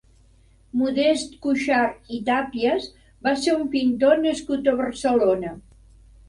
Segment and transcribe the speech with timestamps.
[0.79, 2.87] Modest Cuixart i Tàpies
[3.27, 5.55] va ser un pintor nascut a Barcelona.